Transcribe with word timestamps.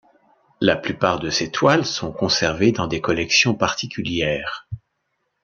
La 0.61 0.75
plupart 0.77 1.19
de 1.19 1.29
ses 1.29 1.51
toiles 1.51 1.85
sont 1.85 2.11
conservées 2.11 2.71
dans 2.71 2.87
des 2.87 3.01
collections 3.01 3.53
particulières. 3.53 4.67